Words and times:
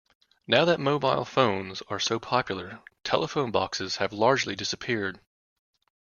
Now 0.47 0.65
that 0.65 0.79
mobile 0.79 1.23
phones 1.25 1.83
are 1.87 1.99
so 1.99 2.17
popular, 2.17 2.79
telephone 3.03 3.51
boxes 3.51 3.97
have 3.97 4.11
largely 4.13 4.55
disappeared 4.55 5.19